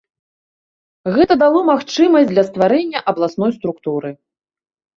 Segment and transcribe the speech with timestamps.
[1.17, 4.09] Гэта дало магчымасць для стварэння абласной структуры.